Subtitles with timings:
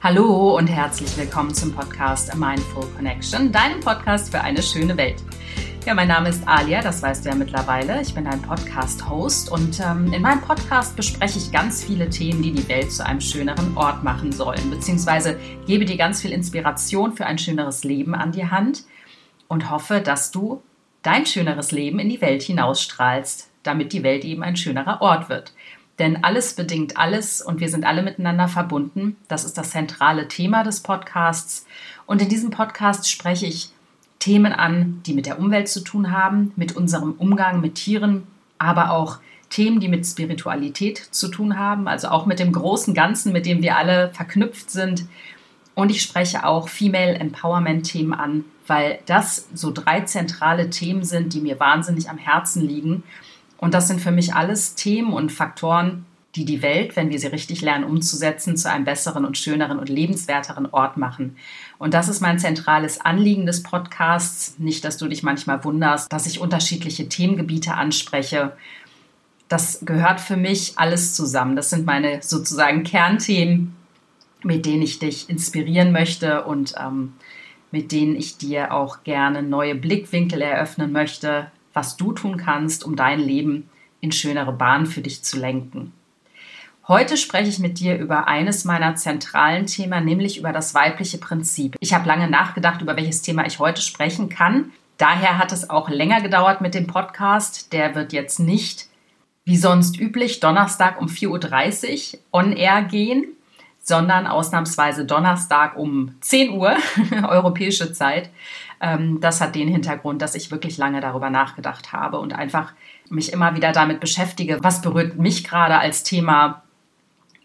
[0.00, 5.16] Hallo und herzlich willkommen zum Podcast A Mindful Connection, deinem Podcast für eine schöne Welt.
[5.84, 8.00] Ja, mein Name ist Alia, das weißt du ja mittlerweile.
[8.00, 12.52] Ich bin ein Podcast-Host und ähm, in meinem Podcast bespreche ich ganz viele Themen, die
[12.52, 15.36] die Welt zu einem schöneren Ort machen sollen, beziehungsweise
[15.66, 18.84] gebe dir ganz viel Inspiration für ein schöneres Leben an die Hand
[19.48, 20.62] und hoffe, dass du
[21.02, 25.52] dein schöneres Leben in die Welt hinausstrahlst, damit die Welt eben ein schönerer Ort wird.
[25.98, 29.16] Denn alles bedingt alles und wir sind alle miteinander verbunden.
[29.26, 31.66] Das ist das zentrale Thema des Podcasts.
[32.06, 33.70] Und in diesem Podcast spreche ich
[34.20, 38.26] Themen an, die mit der Umwelt zu tun haben, mit unserem Umgang mit Tieren,
[38.58, 39.18] aber auch
[39.50, 43.62] Themen, die mit Spiritualität zu tun haben, also auch mit dem großen Ganzen, mit dem
[43.62, 45.06] wir alle verknüpft sind.
[45.74, 51.40] Und ich spreche auch Female Empowerment-Themen an, weil das so drei zentrale Themen sind, die
[51.40, 53.04] mir wahnsinnig am Herzen liegen
[53.58, 57.26] und das sind für mich alles Themen und Faktoren, die die Welt, wenn wir sie
[57.26, 61.36] richtig lernen umzusetzen, zu einem besseren und schöneren und lebenswerteren Ort machen.
[61.78, 64.58] Und das ist mein zentrales Anliegen des Podcasts.
[64.58, 68.52] Nicht, dass du dich manchmal wunderst, dass ich unterschiedliche Themengebiete anspreche.
[69.48, 71.56] Das gehört für mich alles zusammen.
[71.56, 73.74] Das sind meine sozusagen Kernthemen,
[74.44, 77.14] mit denen ich dich inspirieren möchte und ähm,
[77.72, 82.96] mit denen ich dir auch gerne neue Blickwinkel eröffnen möchte, was du tun kannst, um
[82.96, 85.92] dein Leben in schönere Bahnen für dich zu lenken.
[86.88, 91.76] Heute spreche ich mit dir über eines meiner zentralen Themen, nämlich über das weibliche Prinzip.
[91.78, 94.72] Ich habe lange nachgedacht, über welches Thema ich heute sprechen kann.
[94.96, 97.72] Daher hat es auch länger gedauert mit dem Podcast.
[97.72, 98.88] Der wird jetzt nicht
[99.44, 103.24] wie sonst üblich Donnerstag um 4.30 Uhr on air gehen,
[103.88, 106.76] sondern ausnahmsweise Donnerstag um 10 Uhr
[107.28, 108.30] europäische Zeit.
[108.80, 112.72] Ähm, das hat den Hintergrund, dass ich wirklich lange darüber nachgedacht habe und einfach
[113.08, 116.62] mich immer wieder damit beschäftige, was berührt mich gerade als Thema,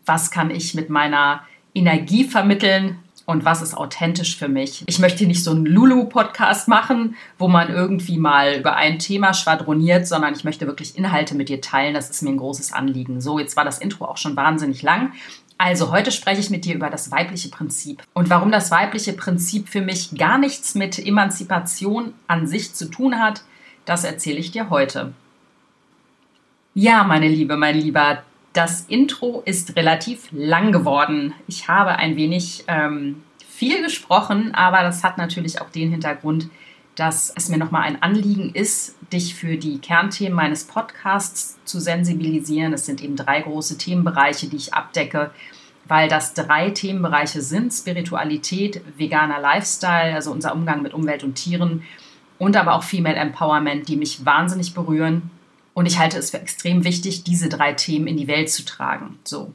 [0.05, 4.83] was kann ich mit meiner Energie vermitteln, und was ist authentisch für mich.
[4.85, 10.07] Ich möchte nicht so einen Lulu-Podcast machen, wo man irgendwie mal über ein Thema schwadroniert,
[10.07, 11.93] sondern ich möchte wirklich Inhalte mit dir teilen.
[11.93, 13.21] Das ist mir ein großes Anliegen.
[13.21, 15.13] So, jetzt war das Intro auch schon wahnsinnig lang.
[15.65, 19.69] Also heute spreche ich mit dir über das weibliche Prinzip und warum das weibliche Prinzip
[19.69, 23.43] für mich gar nichts mit Emanzipation an sich zu tun hat,
[23.85, 25.13] das erzähle ich dir heute.
[26.73, 31.33] Ja, meine Liebe, mein Lieber, das Intro ist relativ lang geworden.
[31.47, 36.49] Ich habe ein wenig ähm, viel gesprochen, aber das hat natürlich auch den Hintergrund,
[36.95, 42.73] dass es mir nochmal ein Anliegen ist, dich für die Kernthemen meines Podcasts zu sensibilisieren.
[42.73, 45.31] Es sind eben drei große Themenbereiche, die ich abdecke,
[45.87, 51.83] weil das drei Themenbereiche sind: Spiritualität, veganer Lifestyle, also unser Umgang mit Umwelt und Tieren
[52.37, 55.31] und aber auch Female Empowerment, die mich wahnsinnig berühren.
[55.73, 59.17] Und ich halte es für extrem wichtig, diese drei Themen in die Welt zu tragen.
[59.23, 59.51] So.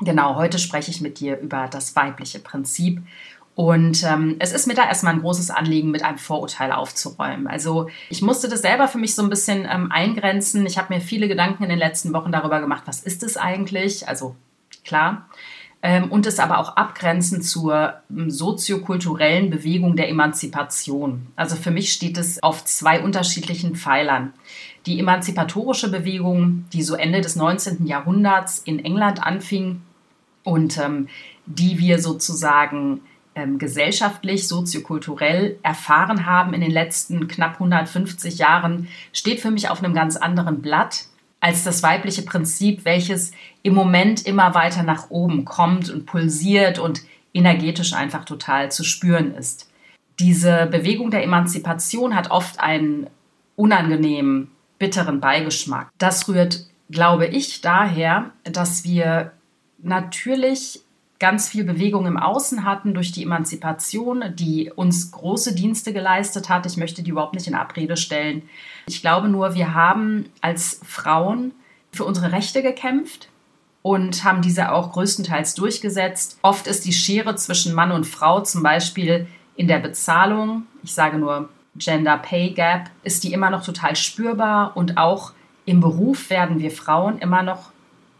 [0.00, 3.00] Genau, heute spreche ich mit dir über das weibliche Prinzip
[3.56, 7.46] und ähm, es ist mir da erstmal ein großes Anliegen, mit einem Vorurteil aufzuräumen.
[7.46, 10.66] Also ich musste das selber für mich so ein bisschen ähm, eingrenzen.
[10.66, 14.06] Ich habe mir viele Gedanken in den letzten Wochen darüber gemacht, was ist es eigentlich?
[14.08, 14.36] Also
[14.84, 15.26] klar.
[15.80, 21.28] Ähm, und es aber auch abgrenzen zur ähm, soziokulturellen Bewegung der Emanzipation.
[21.34, 24.34] Also für mich steht es auf zwei unterschiedlichen Pfeilern.
[24.84, 27.86] Die emanzipatorische Bewegung, die so Ende des 19.
[27.86, 29.80] Jahrhunderts in England anfing
[30.44, 31.08] und ähm,
[31.46, 33.00] die wir sozusagen
[33.36, 39.84] ähm, gesellschaftlich, soziokulturell erfahren haben in den letzten knapp 150 Jahren, steht für mich auf
[39.84, 41.04] einem ganz anderen Blatt
[41.38, 43.30] als das weibliche Prinzip, welches
[43.62, 47.02] im Moment immer weiter nach oben kommt und pulsiert und
[47.34, 49.70] energetisch einfach total zu spüren ist.
[50.18, 53.08] Diese Bewegung der Emanzipation hat oft einen
[53.54, 55.90] unangenehmen, bitteren Beigeschmack.
[55.98, 59.32] Das rührt, glaube ich, daher, dass wir
[59.82, 60.80] natürlich
[61.18, 66.66] ganz viel Bewegung im Außen hatten durch die Emanzipation, die uns große Dienste geleistet hat.
[66.66, 68.42] Ich möchte die überhaupt nicht in Abrede stellen.
[68.86, 71.52] Ich glaube nur, wir haben als Frauen
[71.92, 73.28] für unsere Rechte gekämpft
[73.82, 76.38] und haben diese auch größtenteils durchgesetzt.
[76.42, 79.26] Oft ist die Schere zwischen Mann und Frau zum Beispiel
[79.56, 84.76] in der Bezahlung, ich sage nur Gender Pay Gap, ist die immer noch total spürbar
[84.76, 85.32] und auch
[85.64, 87.70] im Beruf werden wir Frauen immer noch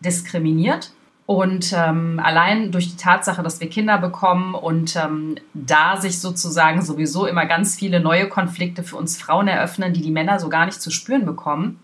[0.00, 0.92] diskriminiert.
[1.26, 6.82] Und ähm, allein durch die Tatsache, dass wir Kinder bekommen und ähm, da sich sozusagen
[6.82, 10.66] sowieso immer ganz viele neue Konflikte für uns Frauen eröffnen, die die Männer so gar
[10.66, 11.80] nicht zu spüren bekommen,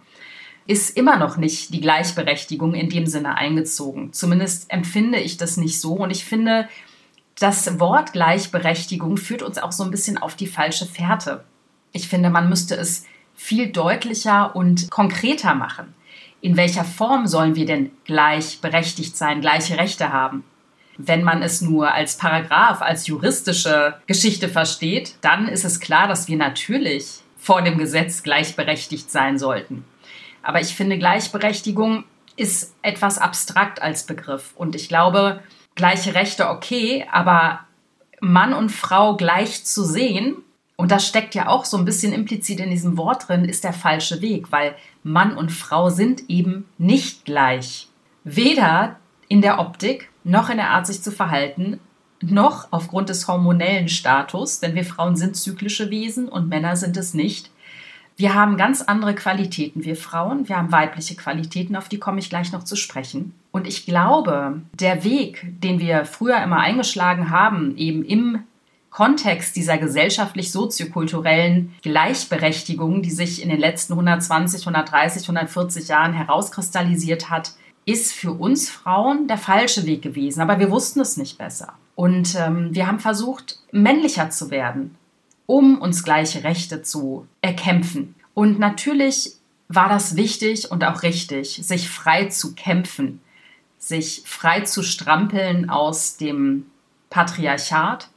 [0.69, 4.13] ist immer noch nicht die Gleichberechtigung in dem Sinne eingezogen.
[4.13, 5.95] Zumindest empfinde ich das nicht so.
[5.95, 6.69] Und ich finde,
[7.41, 11.43] das Wort Gleichberechtigung führt uns auch so ein bisschen auf die falsche Fährte.
[11.91, 15.95] Ich finde, man müsste es viel deutlicher und konkreter machen
[16.43, 20.45] in welcher Form sollen wir denn gleichberechtigt sein, gleiche Rechte haben?
[20.99, 26.29] Wenn man es nur als Paragraph, als juristische Geschichte versteht, dann ist es klar, dass
[26.29, 29.85] wir natürlich vor dem Gesetz gleichberechtigt sein sollten.
[30.43, 32.05] Aber ich finde, Gleichberechtigung
[32.37, 34.53] ist etwas abstrakt als Begriff.
[34.57, 35.41] Und ich glaube,
[35.77, 37.61] gleiche Rechte okay, aber
[38.21, 40.37] Mann und Frau gleich zu sehen,
[40.83, 43.73] und das steckt ja auch so ein bisschen implizit in diesem Wort drin, ist der
[43.73, 44.75] falsche Weg, weil
[45.05, 47.87] Mann und Frau sind eben nicht gleich.
[48.25, 48.97] Weder
[49.29, 51.79] in der Optik noch in der Art, sich zu verhalten,
[52.21, 57.15] noch aufgrund des hormonellen Status, denn wir Frauen sind zyklische Wesen und Männer sind es
[57.15, 57.53] nicht.
[58.17, 60.49] Wir haben ganz andere Qualitäten, wir Frauen.
[60.49, 63.35] Wir haben weibliche Qualitäten, auf die komme ich gleich noch zu sprechen.
[63.53, 68.43] Und ich glaube, der Weg, den wir früher immer eingeschlagen haben, eben im
[68.93, 77.53] Kontext dieser gesellschaftlich-soziokulturellen Gleichberechtigung, die sich in den letzten 120, 130, 140 Jahren herauskristallisiert hat,
[77.87, 80.43] ist für uns Frauen der falsche Weg gewesen.
[80.43, 81.73] Aber wir wussten es nicht besser.
[81.95, 84.97] Und ähm, wir haben versucht, männlicher zu werden,
[85.47, 88.15] um uns gleiche Rechte zu erkämpfen.
[88.35, 89.33] Und natürlich
[89.69, 93.21] war das wichtig und auch richtig, sich frei zu kämpfen,
[93.79, 96.67] sich frei zu strampeln aus dem
[97.09, 98.09] Patriarchat,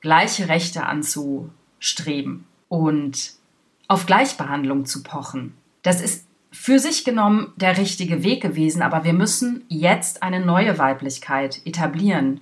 [0.00, 3.32] gleiche Rechte anzustreben und
[3.88, 5.54] auf Gleichbehandlung zu pochen.
[5.82, 10.78] Das ist für sich genommen der richtige Weg gewesen, aber wir müssen jetzt eine neue
[10.78, 12.40] Weiblichkeit etablieren.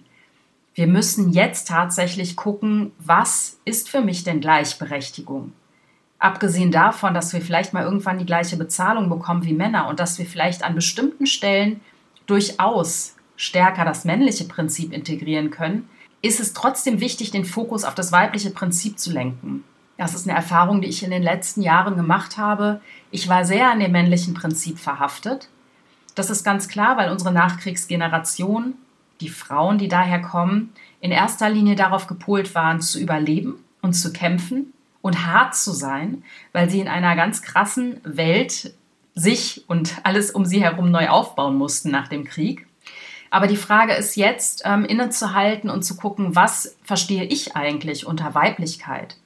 [0.75, 5.53] Wir müssen jetzt tatsächlich gucken, was ist für mich denn Gleichberechtigung?
[6.19, 10.19] Abgesehen davon, dass wir vielleicht mal irgendwann die gleiche Bezahlung bekommen wie Männer und dass
[10.19, 11.81] wir vielleicht an bestimmten Stellen
[12.26, 15.88] durchaus stärker das männliche Prinzip integrieren können,
[16.23, 19.65] ist es trotzdem wichtig, den Fokus auf das weibliche Prinzip zu lenken.
[19.97, 22.81] Das ist eine Erfahrung, die ich in den letzten Jahren gemacht habe.
[23.11, 25.49] Ich war sehr an dem männlichen Prinzip verhaftet.
[26.15, 28.75] Das ist ganz klar, weil unsere Nachkriegsgeneration
[29.21, 34.13] die Frauen, die daher kommen, in erster Linie darauf gepolt waren, zu überleben und zu
[34.13, 36.23] kämpfen und hart zu sein,
[36.53, 38.75] weil sie in einer ganz krassen Welt
[39.15, 42.66] sich und alles um sie herum neu aufbauen mussten nach dem Krieg.
[43.31, 48.34] Aber die Frage ist jetzt, ähm, innezuhalten und zu gucken, was verstehe ich eigentlich unter
[48.34, 49.17] Weiblichkeit?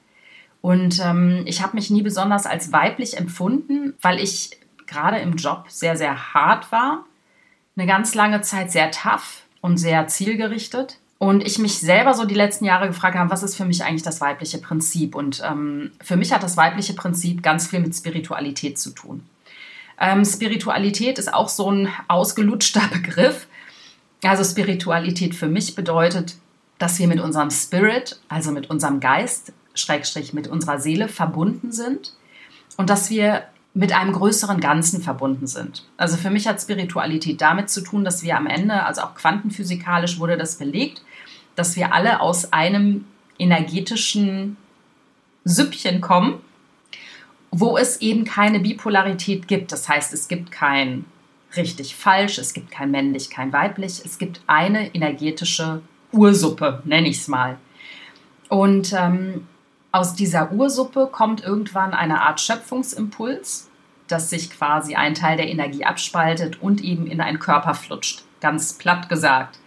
[0.61, 4.51] Und ähm, ich habe mich nie besonders als weiblich empfunden, weil ich
[4.85, 7.05] gerade im Job sehr, sehr hart war,
[7.75, 10.97] eine ganz lange Zeit sehr tough, und sehr zielgerichtet.
[11.19, 14.01] Und ich mich selber so die letzten Jahre gefragt habe, was ist für mich eigentlich
[14.01, 15.13] das weibliche Prinzip?
[15.15, 19.23] Und ähm, für mich hat das weibliche Prinzip ganz viel mit Spiritualität zu tun.
[19.99, 23.47] Ähm, Spiritualität ist auch so ein ausgelutschter Begriff.
[24.23, 26.35] Also Spiritualität für mich bedeutet,
[26.77, 32.13] dass wir mit unserem Spirit, also mit unserem Geist, Schrägstrich mit unserer Seele verbunden sind
[32.77, 35.85] und dass wir mit einem größeren Ganzen verbunden sind.
[35.95, 40.19] Also für mich hat Spiritualität damit zu tun, dass wir am Ende, also auch quantenphysikalisch
[40.19, 41.01] wurde das belegt,
[41.55, 43.05] dass wir alle aus einem
[43.39, 44.57] energetischen
[45.45, 46.41] Süppchen kommen,
[47.49, 49.71] wo es eben keine Bipolarität gibt.
[49.71, 51.05] Das heißt, es gibt kein
[51.55, 55.81] richtig falsch, es gibt kein männlich, kein weiblich, es gibt eine energetische
[56.11, 57.57] Ursuppe, nenne ich es mal.
[58.49, 59.47] Und ähm,
[59.91, 63.69] aus dieser Ursuppe kommt irgendwann eine Art Schöpfungsimpuls,
[64.07, 68.23] dass sich quasi ein Teil der Energie abspaltet und eben in einen Körper flutscht.
[68.41, 69.59] Ganz platt gesagt.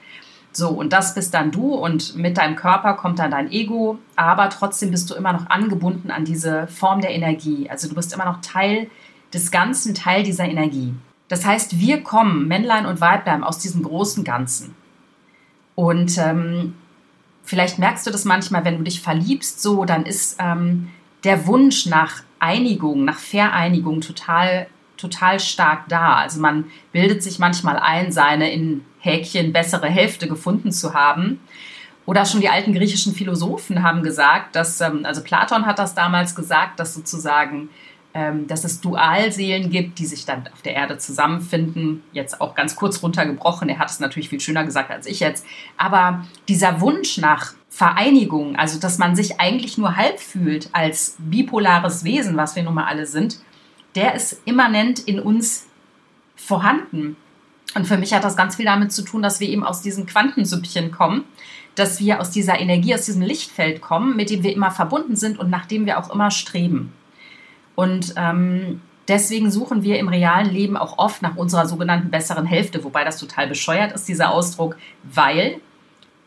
[0.53, 4.51] So, und das bist dann du und mit deinem Körper kommt dann dein Ego, aber
[4.51, 7.69] trotzdem bist du immer noch angebunden an diese Form der Energie.
[7.69, 8.89] Also du bist immer noch Teil
[9.33, 10.95] des Ganzen, Teil dieser Energie.
[11.29, 14.75] Das heißt, wir kommen, Männlein und Weiblein, aus diesem großen Ganzen.
[15.75, 16.75] Und ähm,
[17.43, 20.91] vielleicht merkst du das manchmal, wenn du dich verliebst, so, dann ist ähm,
[21.25, 24.67] der Wunsch nach Einigung, nach Vereinigung total,
[24.97, 26.17] total stark da.
[26.17, 31.41] Also man bildet sich manchmal ein, seine in Häkchen bessere Hälfte gefunden zu haben.
[32.07, 36.35] Oder schon die alten griechischen Philosophen haben gesagt, dass, ähm, also Platon hat das damals
[36.35, 37.71] gesagt, dass sozusagen
[38.47, 42.05] dass es Dualseelen gibt, die sich dann auf der Erde zusammenfinden.
[42.13, 43.69] Jetzt auch ganz kurz runtergebrochen.
[43.69, 45.45] Er hat es natürlich viel schöner gesagt als ich jetzt.
[45.77, 52.05] Aber dieser Wunsch nach Vereinigung, also dass man sich eigentlich nur halb fühlt als bipolares
[52.05, 53.41] Wesen, was wir nun mal alle sind,
[53.97, 55.67] der ist immanent in uns
[56.37, 57.17] vorhanden.
[57.75, 60.07] Und für mich hat das ganz viel damit zu tun, dass wir eben aus diesen
[60.07, 61.25] Quantensüppchen kommen,
[61.75, 65.41] dass wir aus dieser Energie, aus diesem Lichtfeld kommen, mit dem wir immer verbunden sind
[65.41, 66.93] und nach dem wir auch immer streben.
[67.75, 72.85] Und ähm, deswegen suchen wir im realen Leben auch oft nach unserer sogenannten besseren Hälfte,
[72.85, 75.61] wobei das total bescheuert ist, dieser Ausdruck, weil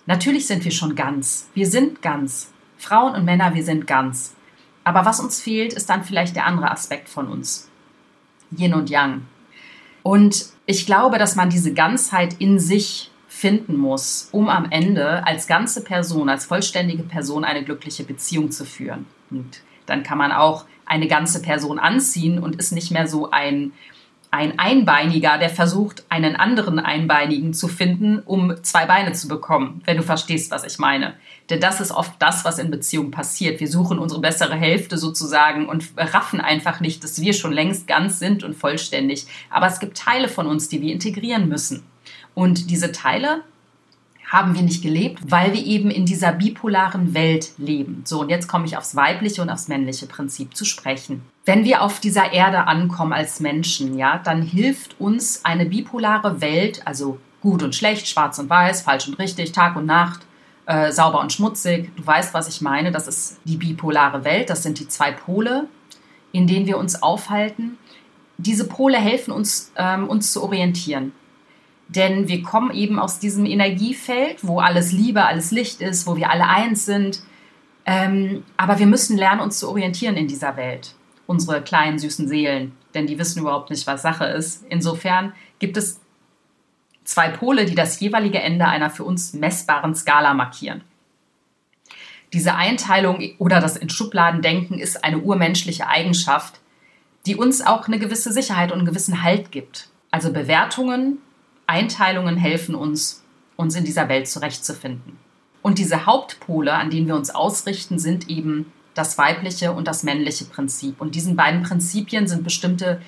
[0.05, 1.49] natürlich sind wir schon ganz.
[1.53, 2.51] Wir sind ganz.
[2.77, 4.35] Frauen und Männer, wir sind ganz.
[4.83, 7.69] Aber was uns fehlt, ist dann vielleicht der andere Aspekt von uns.
[8.57, 9.23] Yin und Yang.
[10.03, 15.47] Und ich glaube, dass man diese Ganzheit in sich finden muss, um am Ende als
[15.47, 19.05] ganze Person, als vollständige Person eine glückliche Beziehung zu führen.
[19.29, 23.73] Und dann kann man auch eine ganze Person anziehen und ist nicht mehr so ein
[24.29, 29.97] ein Einbeiniger, der versucht, einen anderen Einbeinigen zu finden, um zwei Beine zu bekommen, wenn
[29.97, 31.13] du verstehst, was ich meine.
[31.49, 33.61] Denn das ist oft das, was in Beziehungen passiert.
[33.61, 38.19] Wir suchen unsere bessere Hälfte sozusagen und raffen einfach nicht, dass wir schon längst ganz
[38.19, 39.27] sind und vollständig.
[39.49, 41.83] Aber es gibt Teile von uns, die wir integrieren müssen.
[42.33, 43.43] Und diese Teile
[44.27, 48.03] haben wir nicht gelebt, weil wir eben in dieser bipolaren Welt leben.
[48.05, 51.21] So, und jetzt komme ich aufs weibliche und aufs männliche Prinzip zu sprechen.
[51.45, 56.85] Wenn wir auf dieser Erde ankommen als Menschen, ja, dann hilft uns eine bipolare Welt,
[56.85, 60.21] also gut und schlecht, schwarz und weiß, falsch und richtig, Tag und Nacht,
[60.65, 61.95] äh, sauber und schmutzig.
[61.95, 62.91] Du weißt, was ich meine.
[62.91, 64.49] Das ist die bipolare Welt.
[64.49, 65.69] Das sind die zwei Pole,
[66.33, 67.77] in denen wir uns aufhalten.
[68.37, 71.13] Diese Pole helfen uns, ähm, uns zu orientieren.
[71.89, 76.29] Denn wir kommen eben aus diesem Energiefeld, wo alles Liebe, alles Licht ist, wo wir
[76.29, 77.21] alle eins sind.
[77.85, 80.95] Ähm, aber wir müssen lernen, uns zu orientieren in dieser Welt.
[81.27, 82.73] Unsere kleinen, süßen Seelen.
[82.93, 84.65] Denn die wissen überhaupt nicht, was Sache ist.
[84.69, 86.01] Insofern gibt es
[87.05, 90.81] zwei Pole, die das jeweilige Ende einer für uns messbaren Skala markieren.
[92.33, 96.59] Diese Einteilung oder das in Schubladen denken ist eine urmenschliche Eigenschaft,
[97.25, 99.89] die uns auch eine gewisse Sicherheit und einen gewissen Halt gibt.
[100.11, 101.19] Also Bewertungen
[101.67, 103.23] Einteilungen helfen uns,
[103.55, 105.17] uns in dieser Welt zurechtzufinden.
[105.61, 110.45] Und diese Hauptpole, an denen wir uns ausrichten, sind eben das weibliche und das männliche
[110.45, 110.99] Prinzip.
[110.99, 113.01] Und diesen beiden Prinzipien sind bestimmte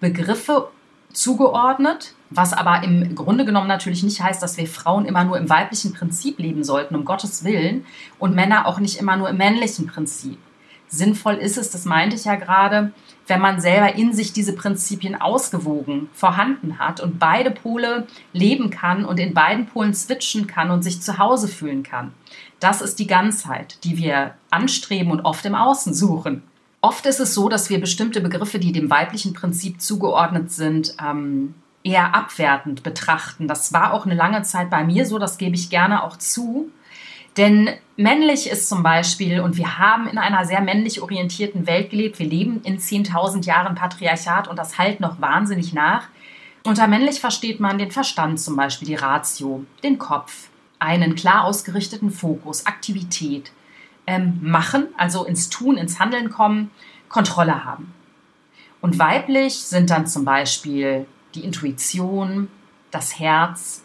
[0.00, 0.68] Begriffe
[1.12, 5.48] zugeordnet, was aber im Grunde genommen natürlich nicht heißt, dass wir Frauen immer nur im
[5.48, 7.86] weiblichen Prinzip leben sollten, um Gottes Willen,
[8.18, 10.38] und Männer auch nicht immer nur im männlichen Prinzip.
[10.88, 12.92] Sinnvoll ist es, das meinte ich ja gerade,
[13.26, 19.04] wenn man selber in sich diese Prinzipien ausgewogen vorhanden hat und beide Pole leben kann
[19.04, 22.12] und in beiden Polen switchen kann und sich zu Hause fühlen kann.
[22.60, 26.42] Das ist die Ganzheit, die wir anstreben und oft im Außen suchen.
[26.80, 31.54] Oft ist es so, dass wir bestimmte Begriffe, die dem weiblichen Prinzip zugeordnet sind, ähm,
[31.82, 33.48] eher abwertend betrachten.
[33.48, 36.70] Das war auch eine lange Zeit bei mir so, das gebe ich gerne auch zu.
[37.36, 42.18] Denn männlich ist zum Beispiel, und wir haben in einer sehr männlich orientierten Welt gelebt,
[42.18, 46.08] wir leben in 10.000 Jahren Patriarchat und das halt noch wahnsinnig nach.
[46.64, 50.48] Unter männlich versteht man den Verstand zum Beispiel, die Ratio, den Kopf,
[50.78, 53.52] einen klar ausgerichteten Fokus, Aktivität,
[54.06, 56.70] ähm, machen, also ins Tun, ins Handeln kommen,
[57.08, 57.92] Kontrolle haben.
[58.80, 62.48] Und weiblich sind dann zum Beispiel die Intuition,
[62.90, 63.82] das Herz,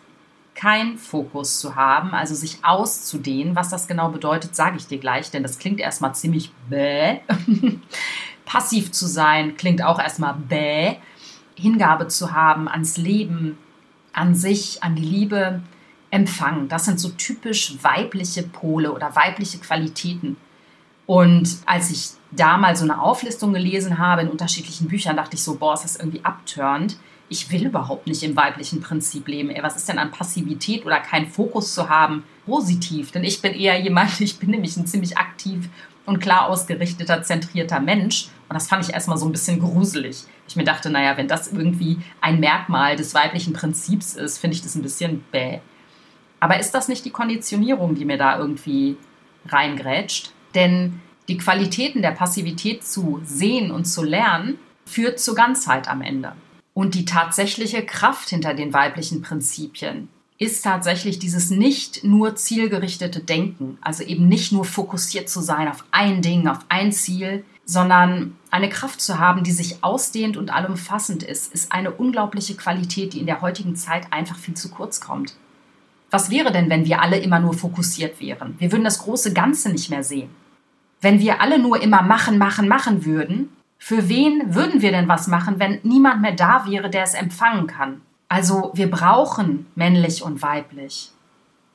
[0.60, 3.56] kein Fokus zu haben, also sich auszudehnen.
[3.56, 7.20] Was das genau bedeutet, sage ich dir gleich, denn das klingt erstmal ziemlich bäh.
[8.46, 10.96] Passiv zu sein klingt auch erstmal bäh.
[11.56, 13.58] Hingabe zu haben ans Leben,
[14.12, 15.62] an sich, an die Liebe,
[16.12, 16.68] Empfang.
[16.68, 20.36] Das sind so typisch weibliche Pole oder weibliche Qualitäten.
[21.06, 25.44] Und als ich da mal so eine Auflistung gelesen habe in unterschiedlichen Büchern, dachte ich
[25.44, 26.98] so, boah, ist das irgendwie abturnt
[27.30, 29.52] ich will überhaupt nicht im weiblichen Prinzip leben.
[29.52, 33.12] Ey, was ist denn an Passivität oder keinen Fokus zu haben positiv?
[33.12, 35.70] Denn ich bin eher jemand, ich bin nämlich ein ziemlich aktiv
[36.06, 38.30] und klar ausgerichteter, zentrierter Mensch.
[38.50, 40.24] Und das fand ich erstmal so ein bisschen gruselig.
[40.48, 44.64] Ich mir dachte, naja, wenn das irgendwie ein Merkmal des weiblichen Prinzips ist, finde ich
[44.64, 45.60] das ein bisschen bäh.
[46.40, 48.98] Aber ist das nicht die Konditionierung, die mir da irgendwie
[49.48, 50.32] reingrätscht?
[50.56, 56.34] Denn die Qualitäten der Passivität zu sehen und zu lernen, führt zur Ganzheit am Ende.
[56.80, 60.08] Und die tatsächliche Kraft hinter den weiblichen Prinzipien
[60.38, 65.84] ist tatsächlich dieses nicht nur zielgerichtete Denken, also eben nicht nur fokussiert zu sein auf
[65.92, 71.22] ein Ding, auf ein Ziel, sondern eine Kraft zu haben, die sich ausdehnt und allumfassend
[71.22, 75.36] ist, ist eine unglaubliche Qualität, die in der heutigen Zeit einfach viel zu kurz kommt.
[76.12, 78.56] Was wäre denn, wenn wir alle immer nur fokussiert wären?
[78.58, 80.30] Wir würden das große Ganze nicht mehr sehen.
[81.02, 85.28] Wenn wir alle nur immer machen, machen, machen würden, für wen würden wir denn was
[85.28, 88.02] machen, wenn niemand mehr da wäre, der es empfangen kann?
[88.28, 91.12] Also wir brauchen männlich und weiblich.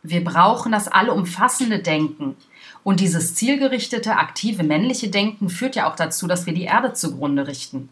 [0.02, 2.36] Wir brauchen das allumfassende Denken.
[2.84, 7.48] Und dieses zielgerichtete, aktive männliche Denken führt ja auch dazu, dass wir die Erde zugrunde
[7.48, 7.88] richten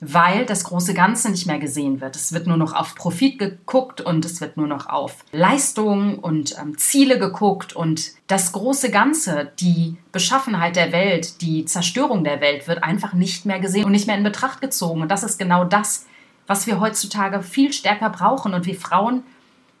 [0.00, 2.16] weil das große Ganze nicht mehr gesehen wird.
[2.16, 6.58] Es wird nur noch auf Profit geguckt und es wird nur noch auf Leistung und
[6.58, 12.68] ähm, Ziele geguckt und das große Ganze, die Beschaffenheit der Welt, die Zerstörung der Welt
[12.68, 15.02] wird einfach nicht mehr gesehen und nicht mehr in Betracht gezogen.
[15.02, 16.06] Und das ist genau das,
[16.46, 18.52] was wir heutzutage viel stärker brauchen.
[18.52, 19.22] Und wir Frauen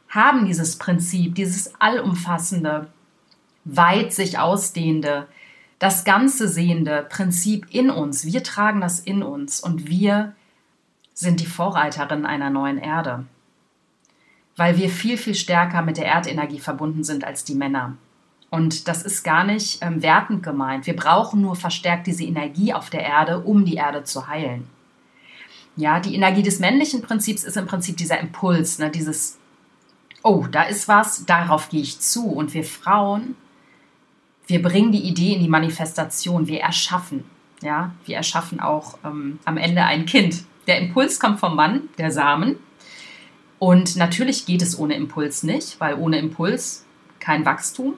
[0.08, 2.88] haben dieses Prinzip, dieses allumfassende,
[3.64, 5.26] weit sich ausdehnende,
[5.78, 8.24] das ganze sehende Prinzip in uns.
[8.24, 10.34] Wir tragen das in uns und wir
[11.14, 13.24] sind die Vorreiterin einer neuen Erde.
[14.56, 17.96] weil wir viel, viel stärker mit der Erdenergie verbunden sind als die Männer.
[18.50, 20.86] Und das ist gar nicht ähm, wertend gemeint.
[20.86, 24.68] Wir brauchen nur verstärkt diese Energie auf der Erde, um die Erde zu heilen.
[25.76, 29.38] Ja, die Energie des männlichen Prinzips ist im Prinzip dieser Impuls, ne, dieses,
[30.22, 32.28] oh, da ist was, darauf gehe ich zu.
[32.28, 33.34] Und wir Frauen,
[34.46, 37.24] wir bringen die Idee in die Manifestation, wir erschaffen.
[37.62, 40.44] Ja, wir erschaffen auch ähm, am Ende ein Kind.
[40.66, 42.56] Der Impuls kommt vom Mann, der Samen.
[43.58, 46.84] Und natürlich geht es ohne Impuls nicht, weil ohne Impuls
[47.20, 47.94] kein Wachstum.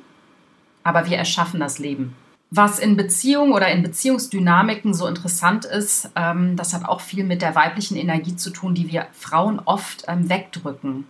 [0.85, 2.15] Aber wir erschaffen das Leben.
[2.51, 7.43] Was in Beziehungen oder in Beziehungsdynamiken so interessant ist, ähm, das hat auch viel mit
[7.43, 11.07] der weiblichen Energie zu tun, die wir Frauen oft ähm, wegdrücken.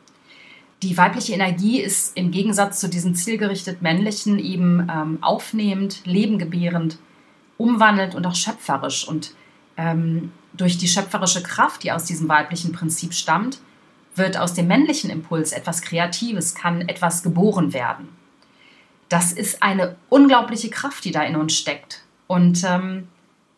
[0.87, 6.99] Die weibliche Energie ist im Gegensatz zu diesen zielgerichtet männlichen eben ähm, aufnehmend, lebengebärend,
[7.59, 9.09] umwandelnd und auch schöpferisch.
[9.09, 9.35] Und
[9.77, 13.59] ähm, durch die schöpferische Kraft, die aus diesem weiblichen Prinzip stammt,
[14.15, 18.07] wird aus dem männlichen Impuls etwas Kreatives, kann etwas geboren werden.
[19.09, 23.09] Das ist eine unglaubliche Kraft, die da in uns steckt und ähm,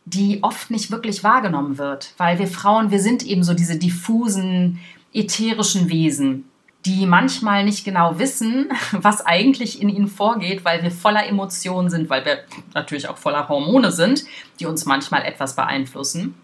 [0.07, 4.79] die oft nicht wirklich wahrgenommen wird, weil wir Frauen, wir sind eben so diese diffusen,
[5.13, 6.48] ätherischen Wesen,
[6.89, 12.09] die manchmal nicht genau wissen, was eigentlich in ihnen vorgeht, weil wir voller Emotionen sind,
[12.09, 12.39] weil wir
[12.75, 14.25] natürlich auch voller Hormone sind,
[14.59, 16.35] die uns manchmal etwas beeinflussen.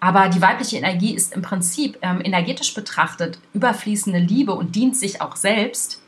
[0.00, 5.22] Aber die weibliche Energie ist im Prinzip ähm, energetisch betrachtet überfließende Liebe und dient sich
[5.22, 6.02] auch selbst,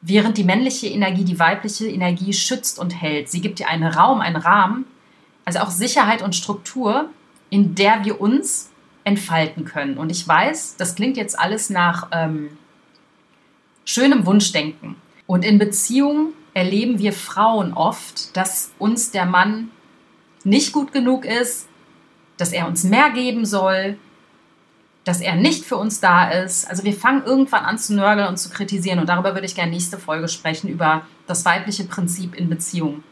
[0.00, 3.28] während die männliche Energie die weibliche Energie schützt und hält.
[3.28, 4.86] Sie gibt ihr einen Raum, einen Rahmen,
[5.44, 7.10] also auch Sicherheit und Struktur,
[7.50, 8.70] in der wir uns
[9.04, 9.98] entfalten können.
[9.98, 12.56] Und ich weiß, das klingt jetzt alles nach ähm,
[13.84, 14.96] schönem Wunschdenken.
[15.26, 19.70] Und in Beziehungen erleben wir Frauen oft, dass uns der Mann
[20.44, 21.68] nicht gut genug ist,
[22.36, 23.98] dass er uns mehr geben soll,
[25.04, 26.68] dass er nicht für uns da ist.
[26.68, 28.98] Also wir fangen irgendwann an zu nörgeln und zu kritisieren.
[28.98, 33.02] Und darüber würde ich gerne nächste Folge sprechen, über das weibliche Prinzip in Beziehungen.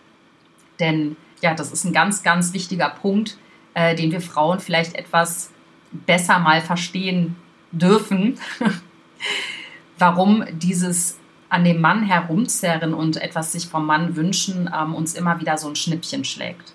[0.78, 3.38] Denn ja, das ist ein ganz, ganz wichtiger Punkt,
[3.74, 5.50] äh, den wir Frauen vielleicht etwas
[5.90, 7.36] besser mal verstehen
[7.72, 8.38] dürfen.
[10.00, 15.40] Warum dieses an dem Mann herumzerren und etwas sich vom Mann wünschen ähm, uns immer
[15.40, 16.72] wieder so ein Schnippchen schlägt.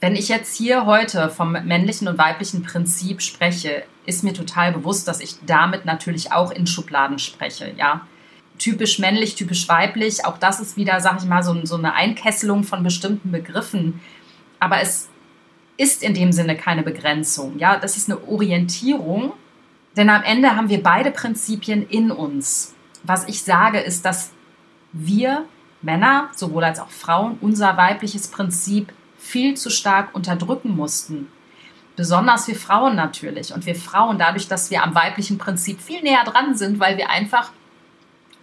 [0.00, 5.06] Wenn ich jetzt hier heute vom männlichen und weiblichen Prinzip spreche, ist mir total bewusst,
[5.08, 8.06] dass ich damit natürlich auch in Schubladen spreche, ja.
[8.58, 12.64] Typisch männlich, typisch weiblich, auch das ist wieder, sag ich mal, so, so eine Einkesselung
[12.64, 14.00] von bestimmten Begriffen.
[14.58, 15.08] Aber es
[15.76, 17.76] ist in dem Sinne keine Begrenzung, ja.
[17.76, 19.32] Das ist eine Orientierung,
[19.96, 22.74] denn am Ende haben wir beide Prinzipien in uns.
[23.02, 24.30] Was ich sage, ist, dass
[24.92, 25.44] wir
[25.82, 31.28] Männer, sowohl als auch Frauen, unser weibliches Prinzip viel zu stark unterdrücken mussten.
[31.96, 33.52] Besonders wir Frauen natürlich.
[33.52, 37.10] Und wir Frauen, dadurch, dass wir am weiblichen Prinzip viel näher dran sind, weil wir
[37.10, 37.50] einfach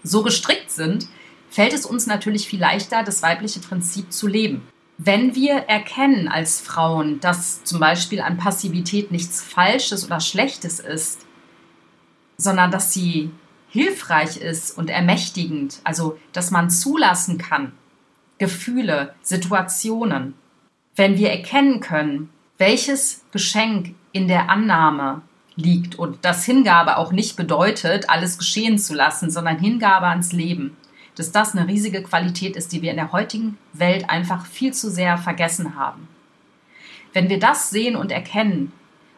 [0.03, 1.07] so gestrickt sind,
[1.49, 4.67] fällt es uns natürlich viel leichter, das weibliche Prinzip zu leben.
[4.97, 11.25] Wenn wir erkennen als Frauen, dass zum Beispiel an Passivität nichts Falsches oder Schlechtes ist,
[12.37, 13.31] sondern dass sie
[13.69, 17.73] hilfreich ist und ermächtigend, also dass man zulassen kann,
[18.37, 20.33] Gefühle, Situationen,
[20.95, 25.21] wenn wir erkennen können, welches Geschenk in der Annahme
[25.55, 30.77] liegt und dass Hingabe auch nicht bedeutet, alles geschehen zu lassen, sondern Hingabe ans Leben,
[31.15, 34.89] dass das eine riesige Qualität ist, die wir in der heutigen Welt einfach viel zu
[34.89, 36.07] sehr vergessen haben.
[37.13, 38.73] Wenn wir das sehen und erkennen,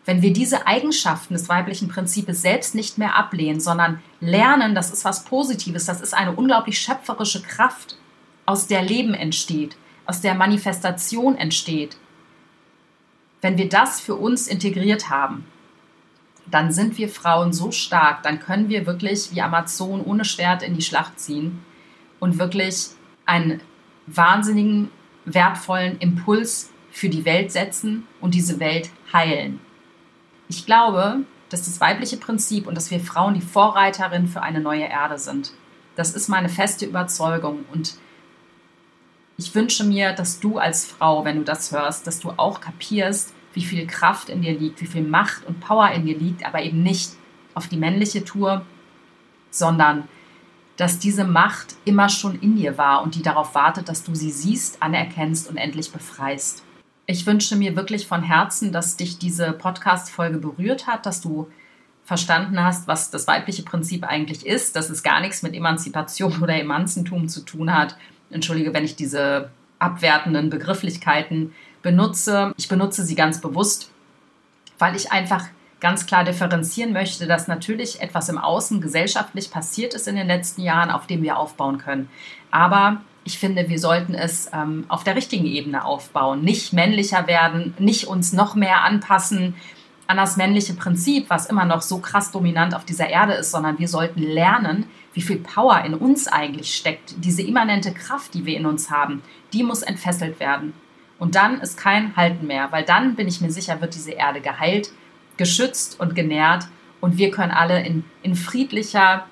[0.07, 5.03] wenn wir diese Eigenschaften des weiblichen Prinzips selbst nicht mehr ablehnen, sondern lernen, das ist
[5.03, 7.97] was Positives, das ist eine unglaublich schöpferische Kraft,
[8.45, 11.97] aus der Leben entsteht, aus der Manifestation entsteht,
[13.41, 15.45] wenn wir das für uns integriert haben,
[16.49, 20.73] dann sind wir Frauen so stark, dann können wir wirklich wie Amazon ohne Schwert in
[20.73, 21.59] die Schlacht ziehen
[22.21, 22.87] und wirklich
[23.25, 23.59] einen
[24.05, 24.89] wahnsinnigen,
[25.25, 29.59] wertvollen Impuls für die Welt setzen und diese Welt heilen.
[30.49, 34.85] Ich glaube, dass das weibliche Prinzip und dass wir Frauen die Vorreiterin für eine neue
[34.85, 35.53] Erde sind.
[35.95, 37.95] Das ist meine feste Überzeugung und
[39.37, 43.33] ich wünsche mir, dass du als Frau, wenn du das hörst, dass du auch kapierst,
[43.53, 46.61] wie viel Kraft in dir liegt, wie viel Macht und Power in dir liegt, aber
[46.61, 47.11] eben nicht
[47.53, 48.65] auf die männliche Tour,
[49.49, 50.07] sondern
[50.75, 54.31] dass diese Macht immer schon in dir war und die darauf wartet, dass du sie
[54.31, 56.63] siehst, anerkennst und endlich befreist.
[57.09, 61.49] Ich wünsche mir wirklich von Herzen, dass dich diese Podcast-Folge berührt hat, dass du
[62.03, 66.59] verstanden hast, was das weibliche Prinzip eigentlich ist, dass es gar nichts mit Emanzipation oder
[66.59, 67.95] Emanzentum zu tun hat,
[68.29, 72.53] entschuldige, wenn ich diese abwertenden Begrifflichkeiten benutze.
[72.57, 73.89] Ich benutze sie ganz bewusst,
[74.77, 75.45] weil ich einfach
[75.79, 80.61] ganz klar differenzieren möchte, dass natürlich etwas im Außen gesellschaftlich passiert ist in den letzten
[80.61, 82.09] Jahren, auf dem wir aufbauen können.
[82.51, 87.73] Aber ich finde, wir sollten es ähm, auf der richtigen Ebene aufbauen, nicht männlicher werden,
[87.77, 89.53] nicht uns noch mehr anpassen
[90.07, 93.79] an das männliche Prinzip, was immer noch so krass dominant auf dieser Erde ist, sondern
[93.79, 97.15] wir sollten lernen, wie viel Power in uns eigentlich steckt.
[97.17, 100.71] Diese immanente Kraft, die wir in uns haben, die muss entfesselt werden.
[101.19, 104.39] Und dann ist kein Halten mehr, weil dann bin ich mir sicher, wird diese Erde
[104.39, 104.91] geheilt,
[105.35, 106.69] geschützt und genährt
[107.01, 109.27] und wir können alle in, in friedlicher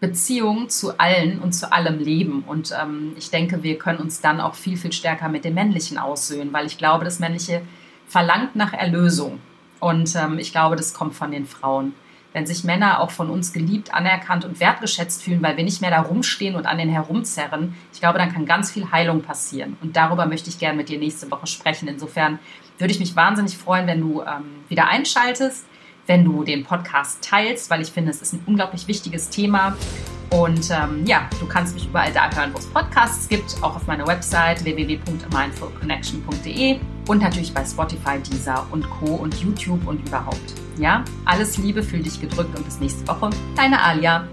[0.00, 2.42] Beziehung zu allen und zu allem leben.
[2.46, 5.98] Und ähm, ich denke, wir können uns dann auch viel, viel stärker mit dem Männlichen
[5.98, 7.62] aussöhnen, weil ich glaube, das Männliche
[8.08, 9.40] verlangt nach Erlösung.
[9.78, 11.94] Und ähm, ich glaube, das kommt von den Frauen.
[12.32, 15.90] Wenn sich Männer auch von uns geliebt, anerkannt und wertgeschätzt fühlen, weil wir nicht mehr
[15.90, 19.76] da rumstehen und an den herumzerren, ich glaube, dann kann ganz viel Heilung passieren.
[19.82, 21.88] Und darüber möchte ich gerne mit dir nächste Woche sprechen.
[21.88, 22.38] Insofern
[22.78, 25.66] würde ich mich wahnsinnig freuen, wenn du ähm, wieder einschaltest
[26.10, 29.76] wenn du den Podcast teilst, weil ich finde, es ist ein unglaublich wichtiges Thema.
[30.30, 33.86] Und ähm, ja, du kannst mich überall da hören, wo es Podcasts gibt, auch auf
[33.86, 39.14] meiner Website www.mindfulconnection.de und natürlich bei Spotify, Deezer und Co.
[39.14, 40.54] und YouTube und überhaupt.
[40.78, 43.30] Ja, alles Liebe, fühl dich gedrückt und bis nächste Woche.
[43.54, 44.26] Deine Alia.